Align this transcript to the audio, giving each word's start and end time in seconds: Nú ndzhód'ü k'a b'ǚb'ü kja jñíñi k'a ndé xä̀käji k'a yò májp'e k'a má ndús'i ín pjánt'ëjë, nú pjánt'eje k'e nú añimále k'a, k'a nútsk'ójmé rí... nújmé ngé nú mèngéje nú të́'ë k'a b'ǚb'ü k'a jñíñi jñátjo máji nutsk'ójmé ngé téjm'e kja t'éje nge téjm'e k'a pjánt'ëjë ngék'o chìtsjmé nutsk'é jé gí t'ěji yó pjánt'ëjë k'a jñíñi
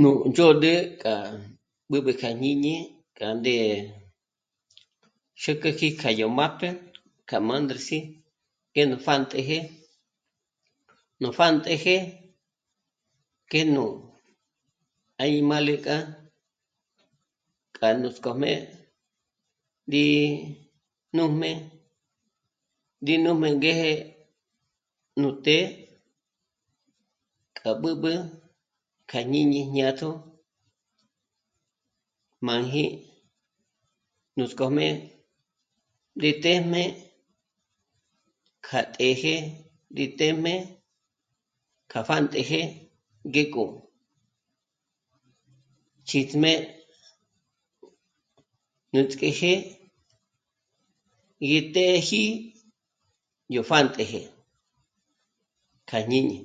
Nú 0.00 0.10
ndzhód'ü 0.30 0.72
k'a 1.02 1.14
b'ǚb'ü 1.90 2.12
kja 2.20 2.30
jñíñi 2.40 2.74
k'a 3.16 3.28
ndé 3.38 3.54
xä̀käji 5.42 5.88
k'a 6.00 6.10
yò 6.20 6.26
májp'e 6.38 6.68
k'a 7.28 7.38
má 7.46 7.54
ndús'i 7.60 7.98
ín 8.80 8.90
pjánt'ëjë, 9.04 9.58
nú 11.20 11.28
pjánt'eje 11.36 11.96
k'e 13.50 13.60
nú 13.74 13.84
añimále 15.22 15.74
k'a, 15.84 15.96
k'a 17.76 17.88
nútsk'ójmé 18.00 18.52
rí... 19.92 20.04
nújmé 21.18 21.50
ngé 23.04 23.14
nú 23.24 23.30
mèngéje 23.42 23.92
nú 25.20 25.28
të́'ë 25.44 25.66
k'a 27.56 27.70
b'ǚb'ü 27.82 28.12
k'a 29.10 29.20
jñíñi 29.26 29.60
jñátjo 29.70 30.10
máji 32.46 32.84
nutsk'ójmé 34.36 34.86
ngé 36.18 36.30
téjm'e 36.42 36.82
kja 38.66 38.80
t'éje 38.96 39.34
nge 39.92 40.04
téjm'e 40.18 40.54
k'a 41.90 42.00
pjánt'ëjë 42.06 42.62
ngék'o 43.28 43.64
chìtsjmé 46.08 46.52
nutsk'é 48.92 49.28
jé 49.40 49.52
gí 51.48 51.58
t'ěji 51.74 52.22
yó 53.54 53.60
pjánt'ëjë 53.70 54.20
k'a 55.88 55.98
jñíñi 56.06 56.38